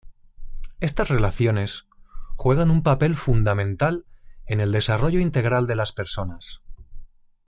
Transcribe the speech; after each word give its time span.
Estas 0.79 1.09
relaciones 1.09 1.85
juegan 2.35 2.71
un 2.71 2.81
papel 2.81 3.15
fundamental 3.15 4.07
en 4.47 4.59
el 4.59 4.71
desarrollo 4.71 5.19
integral 5.19 5.67
de 5.67 5.75
las 5.75 5.91
personas. 5.91 6.63